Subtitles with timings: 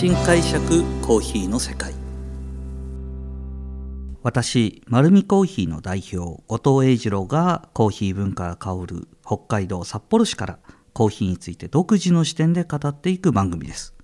[0.00, 1.92] 新解釈コーヒーの世界。
[4.22, 10.58] 私丸るコーヒーの代表後藤英二郎がコーヒー文化が香る北海道札幌市から
[10.94, 13.94] コーヒーについて独自の視点で語っていく番組です。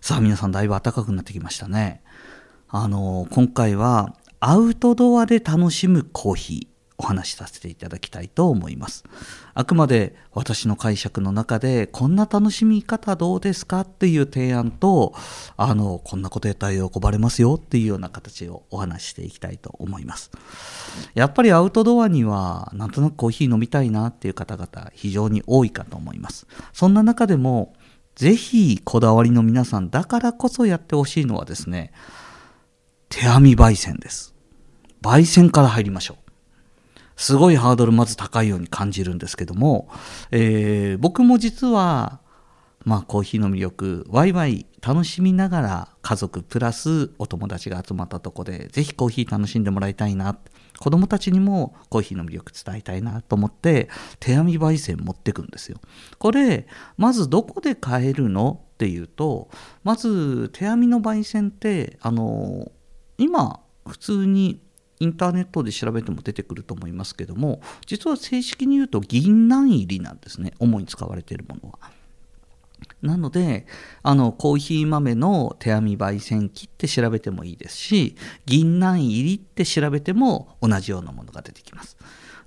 [0.00, 2.04] さあ皆さんだいぶ暖かくなってきましたね。
[2.68, 6.71] あの今回はアウトドアで楽しむコーヒー。
[7.02, 9.04] お話しさせていただきたいと思います。
[9.54, 15.12] あくまで私の解釈の中でこんな楽しみ方どうですかっていう提案と
[15.56, 20.30] あのこんなことやったら喜ばれますよっていうような形をお話ししていきたいと思います。
[21.14, 26.46] やっぱりアウトドアにはなんとなくコーヒー飲みたいなっていう方々非常に多いかと思います。
[26.72, 27.74] そんな中でも
[28.14, 31.92] ぜひこだわりの皆さんだからこそやってほしいのはですね
[33.08, 34.34] 手編み焙煎です。
[35.02, 36.21] 焙煎から入りましょう。
[37.16, 39.88] すごいハードルまず高いように感じるんですけども、
[40.30, 42.20] えー、僕も実は、
[42.84, 50.36] まあ、コーヒーの魅力ワイワイ楽しみながら家族プラスお友達が集まったとこでぜひコーヒー楽しんでもらいたいな
[50.80, 55.78] 子供たちにもコーヒーの魅力伝えたいなと思って手編み焙煎持ってくんですよ。
[56.18, 59.48] これまずどこで買えるのっていうと
[59.84, 62.72] まず手編みの焙煎ってあの
[63.18, 64.60] 今普通に
[65.02, 71.78] インターネットで調べても出てくると思いますけども実は正式に言うと銀杏入りなんですね主に使われているものは。
[73.00, 73.66] なので
[74.02, 78.16] あのコーヒー豆の手編み焙煎機って調べてもいいですし
[78.46, 81.96] 銀杏入りって調べても同じようなものが出てきます。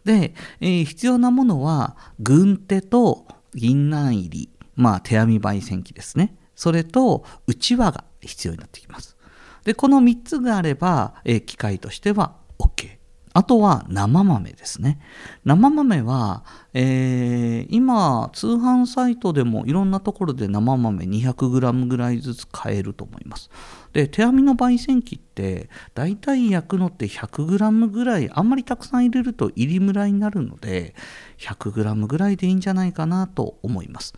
[0.06, 9.18] で、えー、必要なものは軍手と銀杏入りまあ手編み焙煎機ですねそれとうちわが必要になってきます。
[9.66, 12.96] でこの3つがあれば、えー、機械としては OK。
[13.38, 14.98] あとは生豆ですね。
[15.44, 23.50] 生豆は、えー、今、通販サイトでもいろんなところで生豆 200g ぐらいずつ買えると思います。
[23.92, 30.96] で、手編みの焙煎機って、だいたい焼くのって 100g ぐらい、あんまりたくさん入れると入りムラになるので、
[31.40, 34.14] 100g ぐらいでいいんじゃないかなと思います。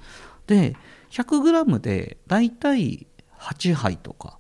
[0.46, 0.76] で、
[1.10, 3.08] 100g でだいたい
[3.40, 4.38] 8杯とか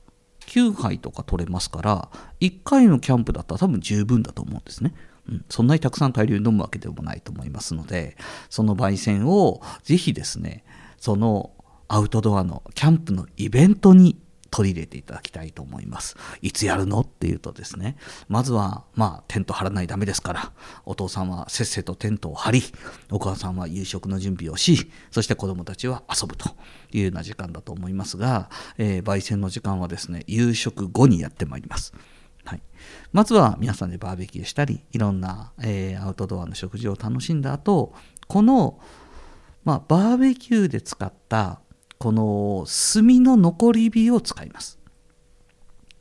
[0.47, 2.09] 9杯とか取れますから
[2.39, 4.93] 1回のキャンプだったら多分十分だと思うんですね。
[5.29, 8.15] うん、そんなにたくさん大量に飲むわけでもないと思いますので
[8.49, 10.63] その焙煎をぜひですね
[10.97, 11.51] その
[11.89, 14.17] アウトドアのキャンプのイベントに
[14.49, 16.15] 取り入れていただきたいと思います。
[16.41, 17.01] いつやるの？
[17.01, 17.97] っていうとですね、
[18.27, 20.51] まずは、まあ、テント張らないダメですから、
[20.85, 22.63] お父さんはせっせとテントを張り、
[23.11, 26.49] お母さんは夕食の準備をし、そして子供たちは遊ぶと
[26.91, 31.93] いうような時間だと思いますが、えー、焙煎の時間はですね、夕食後にやってまいります。
[32.45, 32.61] はい、
[33.11, 37.93] まずは皆さんでバーベキューしたり、いろんな、えー、アウトドアの食事を楽しんだ後、
[38.27, 38.79] この、
[39.65, 41.59] まあ、バーベキューで使った
[41.97, 44.77] この炭の残り火を使います。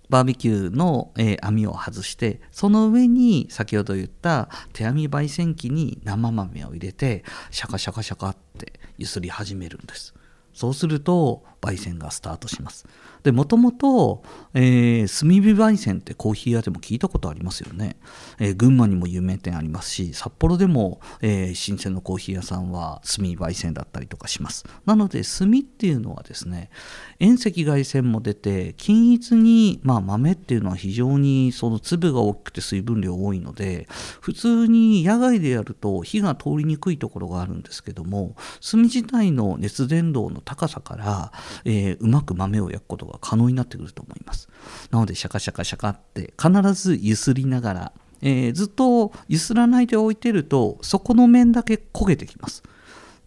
[0.08, 10.14] バーベキューの、えー、網を外してその上に先ほど言った手編み焙煎機に生豆を入れてシャカシャカシャカって揺すり始めるんです
[10.54, 12.86] そうすると焙煎がスタートします。
[13.22, 14.22] でもともと、
[14.54, 17.96] えー、炭火焙煎ってコーヒー屋でも聞いたことありますよね、
[18.38, 24.64] えー、群馬にも有名店ありますし札幌でも、えー、新鮮のコーヒー屋さんは炭焙煎だったりとかします。
[24.84, 26.70] なので炭っていうのはですね
[27.18, 33.88] 遠赤外線も出て均一に、まあ、豆っていうのは非常にその粒が大きくて水分量多いので
[34.20, 38.36] 普通に野外でやると火が通りにくいところがあるんですけども
[38.70, 41.32] 炭自体の熱伝導の高さから、
[41.64, 44.48] えー、うまく豆を焼くことが可能になってくると思います。
[44.90, 52.62] なのでシャカシャカシャカって必ずゆすりながら、えー、ずっとゆすらないで置いてるとそこの面だけ焦げてきます。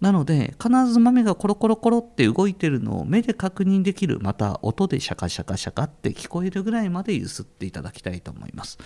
[0.02, 8.78] なので必ず豆がコロコロコロって動いてるのを目で確認できるまた音でシャカシャカシャカって聞こえるぐらいまで揺すっていただきたいと思います。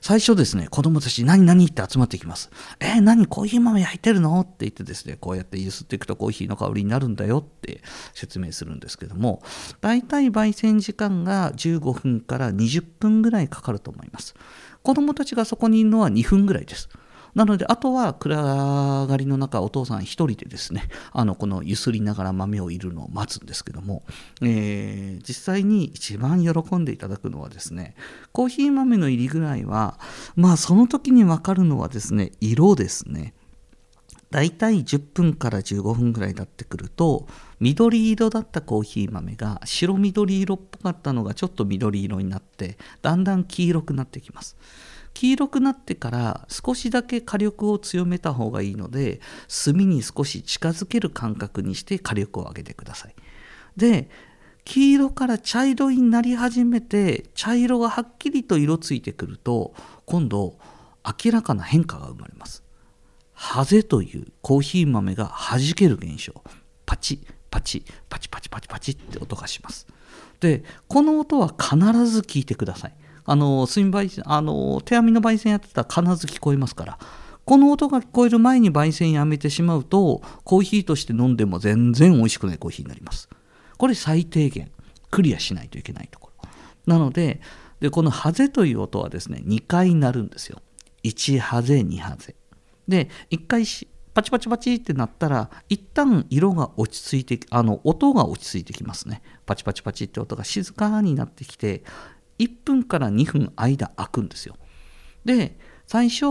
[0.00, 4.40] 最初ですね子供たち何何って集まってきますえー、何コーヒー豆焼いてるの？
[4.40, 7.80] って言ってですねこうやって揺すっていくとコーヒーの香りになるんだよって
[8.14, 9.42] 説明するんですけども
[9.80, 14.34] だいたい焙煎時間が15分から20分ぐらいかかると思います。
[14.82, 16.88] 子供たちがそこにいるのは2分ぐらいです。
[17.34, 24.02] なので、あとは暗がりの中、お父さん一人でですね、 あのこのゆすりながら豆をいるのを待つんですけども、
[24.42, 27.94] えー、実際に一番喜んでいただくのはですね、
[28.32, 29.98] コーヒー豆の入りぐらいは、
[30.36, 33.34] まあその時に分かるのはですね、色ですね。
[34.30, 37.26] だいたい10分から15分ぐらい経ってくると
[37.58, 44.56] 緑色だったコーヒー豆が白緑色っぽかったのがちょっと緑色になってだんだん黄色くなってきます。
[45.14, 49.20] 黄色くなってから少しだけ火力を強めた方がいいので
[49.64, 53.14] 炭に少し近づける感覚にして火力を上げてください。
[53.76, 54.08] で
[54.64, 59.74] 黄色から茶色になり始めて茶色がはっきりと色ついてくると
[60.04, 60.58] 今度
[61.24, 62.62] 明らかな変化が生まれます。
[63.32, 66.42] ハゼというコーヒー豆が弾ける現象。
[66.84, 67.20] パチ
[67.50, 69.86] パチパチパチパチパチって音がします。
[70.40, 71.76] でこの音は必
[72.06, 72.94] ず聞いてください。
[73.30, 76.98] あの炭焙煎あの手編みの焙煎やってたら必ず聞こえますから。
[77.44, 83.28] この音が聞こえる前に焙煎やめてしまうとコーヒーとして飲んでも全然美味しくないコーヒーになります。
[83.76, 84.72] これ最低限
[85.12, 86.48] クリアしないといけないところ。
[86.86, 87.40] なので
[87.78, 90.60] でこのハゼという音はですね2回鳴るんですよ。
[91.04, 92.34] 1ハゼ2ハゼ。
[92.88, 93.64] で1回
[94.12, 99.22] パチパチパチってなったら一旦色が落ち着いてあの音が落ち着いてきますね。
[99.46, 101.84] パチパチパチって音が静かになってきて
[102.40, 104.56] 1分から2分間空くんですよ。
[105.24, 106.26] で最初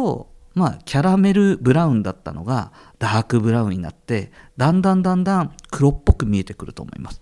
[0.55, 7.21] まあキャラメルブラウンだったのがダークブラウンになってだんだんだんだん黒っぽく見えてくると思います。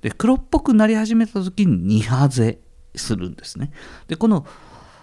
[0.00, 2.60] で黒っぽくなり始めた時に2ハゼ
[2.94, 3.72] するんですね。
[4.06, 4.46] でこの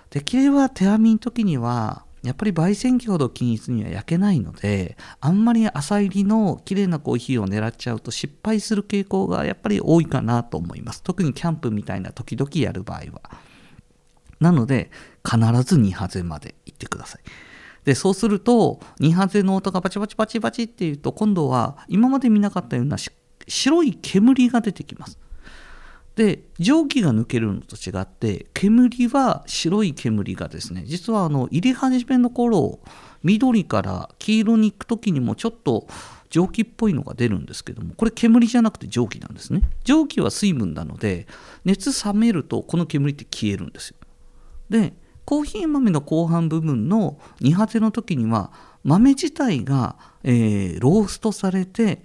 [0.10, 11.04] できれば手編みの時にはやっぱり焙煎機ほど均一には焼けないのであんまり浅入りの綺麗なコーヒーを狙っちゃうと失敗する傾向がやっぱり多いかなと思います。
[11.04, 13.22] 特にキャンプみたいな時々やる場合は。
[14.40, 14.92] なので
[15.24, 17.22] 必ず2ハゼまで行ってください。
[17.86, 22.98] でそうすると2ハゼの音がバチバチバチバチっていうと今度は今まで見なかったような
[23.48, 25.20] 白い煙が出てきます。
[26.16, 32.80] で蒸気が抜けるのと違って煙は白い煙がですね実はあの入り始めの頃
[33.24, 35.88] 緑から黄色に行く時にもちょっと
[36.30, 39.62] 蒸気っぽいのが出るんですけどもこれ煙じゃなくて蒸気なんですね。
[39.84, 41.28] 蒸気は水分なので
[41.64, 43.98] 熱冷めるとこの煙って消えるんですよ。
[44.70, 44.94] で
[45.26, 48.52] コーヒー豆の後半部分の煮果ての時には
[48.84, 52.04] 豆自体が、えー、ローストされて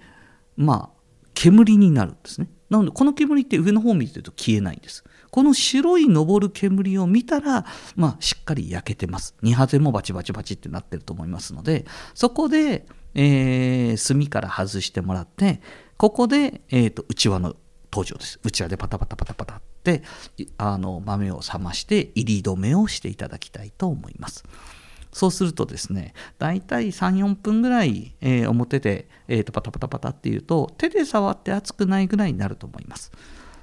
[0.57, 1.01] まあ
[1.33, 2.47] 煙になるんですね。
[2.71, 5.03] なのでこの煙って上の方を見てると消えないんです。
[5.29, 7.65] この白い昇る煙を見たら、
[7.95, 9.35] まあ、しっかり焼けてます。
[9.43, 11.85] 2ハゼもバチバチバチってなってると思いますので
[12.15, 15.61] そこで、えー、炭から外してもらって
[15.97, 17.55] ここで、えーと、内輪の
[17.91, 18.39] 登場です。
[18.41, 20.03] 内輪でパタパタパタパタって
[20.57, 24.45] あの豆を冷まして入り止めをしていただきたいと思います。
[25.11, 33.11] そうするとですね、大体3、4分ぐらい、えー、表で、えー、とパタパタパタっていうと、手で触って熱くないぐらいになると思います。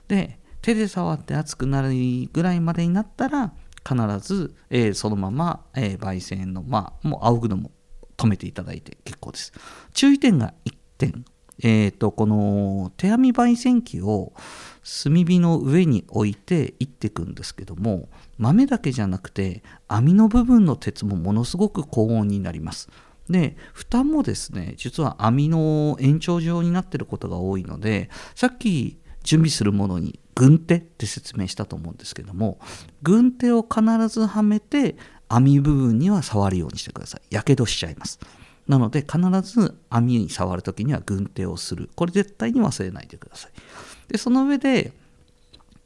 [0.08, 1.90] で、手で触って熱くなる
[2.32, 3.52] ぐらいまでになったら、
[3.88, 7.70] 必ず、えー、そのまま、えー、焙煎の、まあ、もう仰ぐのも
[8.18, 9.52] 止めていただいて結構です。
[9.94, 11.24] 注意点が1点。
[11.62, 14.32] え、ー、と、この手編み焙煎機を
[15.04, 18.08] 炭火の上に置いていっていくんですけども、
[18.38, 22.88] 豆だけじゃなくて網の部分の鉄もものすごく高温になります。
[23.28, 32.58] で蓋もですね実は網の延長状になってることが多いのでさっき準備するものに軍手って説明したと思うんですけども
[33.02, 34.96] 軍手を必ずはめて
[35.28, 37.20] 網部分には触るようにしてください。
[37.28, 38.18] やけどしちゃいます。
[38.68, 41.90] なので必ず網に触るときには軍手をする。
[41.96, 43.52] これ絶対に忘れないでください。
[44.12, 44.92] でその上で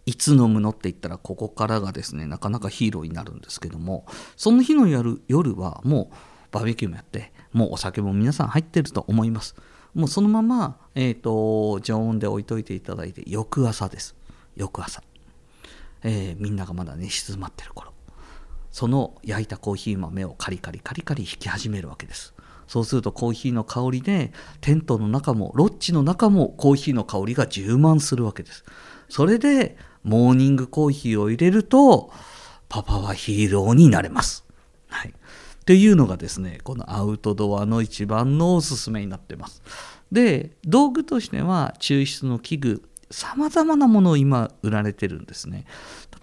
[0.04, 4.04] いつ飲むのって言ったらここからがですねなかなかヒーローになるんですけども
[4.36, 6.16] その日の夜夜はもう
[6.50, 9.54] バーベキューもやってもうお酒も皆さん入ってると思います。
[9.94, 14.16] もうそのまま、えーと、常温で置いといていただいて翌朝です。
[14.56, 15.02] 翌朝、
[16.02, 17.92] えー、みんながまだ寝静まってる頃。
[18.70, 22.32] その焼いたコーヒー豆をカリカリカリカリ引き始めるわけです。
[22.72, 28.64] そうするとコーヒーの香りでテントの中もロッジの中もコーヒーの香りが充満するわけです
[29.08, 32.10] それでモーニングコーヒーを入れると、
[32.68, 34.44] パパはヒーローになれます。
[34.88, 35.10] はい。
[35.10, 39.62] っていうのがですね、このアウトドアの一番のおすすめになってます。
[40.10, 45.66] で、道具としては抽出の器具、様々なものを今売られてるんですね。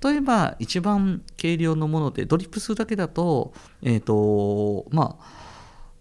[0.03, 5.48] 例えば一番軽量のものでドリップするだけだと、えっ、ー、と、まあ、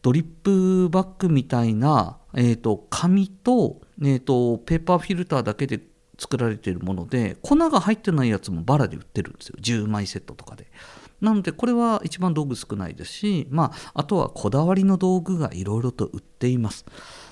[0.08, 5.82] ドリップバッグみたいな、えーと、紙と,、えーとペーパーフィルターだけで
[6.18, 9.56] 作られているもので粉が入ってないやつもバラで売ってるんですよ。
[9.60, 10.72] 10枚セットとかで。
[11.20, 16.86] なのでこれは一番道具少ないですしまああとはこだわりの道具がいろいろと売っています。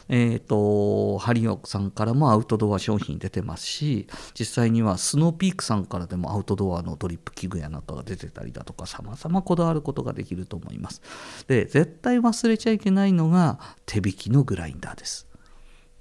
[0.09, 4.07] え、ー、とハリオさんからもアウトドア商品出てますし
[4.39, 11.03] 実際にはスノーピークさんからでもアウトドアのドリップ器具やなんかが出てたりだとかさまざまこだわることができると思います。
[11.49, 15.27] で絶対忘れちゃいけないのが手引きのグラインダーです。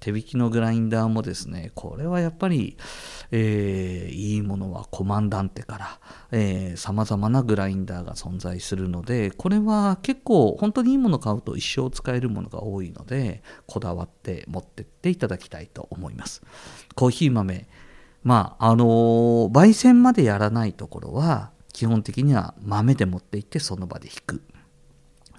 [0.05, 2.77] 手引きのグラインダーもですね、これはやっぱり、
[3.31, 5.99] えー、いいものはコマンダンテから、
[6.31, 16.43] えー、様々なグラインダーが存在するので、これは結構本当にいいもの買うと一生使えるものが多いので、こだわって持ってっていただきたいと思います。
[16.93, 17.67] コーヒー豆、
[18.21, 18.85] まああの
[19.49, 24.43] 焙煎までやらないところは基本的には豆で持っていってその場で引く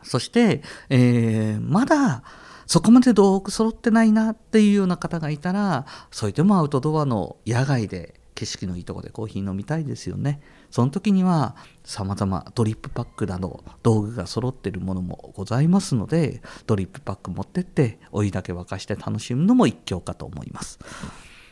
[0.03, 2.25] そして、えー、まだ
[2.67, 10.41] そこまで道具揃ってないなっていうような方がいたらそれでもアウトドアの野外で景色のいいとこでコーヒー飲みたいですよね。
[10.71, 20.79] その時にはさまざまドリップパックなど道具が揃ってるものもございますのでドリップパック持ってってお湯だけ沸かして楽しむのも一興かと思います。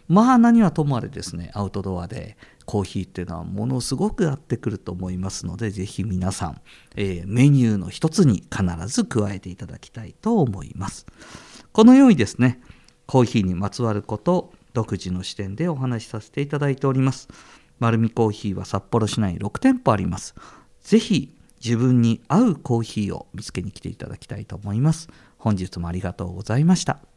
[0.08, 6.60] まあ何はともあれですねアウトドアでコーヒーっていうのはものすごく合ってくると思いますのでぜひ皆さん、
[6.96, 11.06] えー、メニューの一つに必ず加えていただきたいと思います。
[11.72, 12.60] このようにですね
[13.06, 17.28] コーヒーにまつわること独自の視点でお話しさせていただいております。
[17.78, 20.34] 丸見コーヒーは札幌市内6店舗あります。
[20.82, 25.08] ぜひ自分に合うコーヒーを見つけに来ていただきたいと思います。
[25.38, 27.13] 本日もありがとうございました。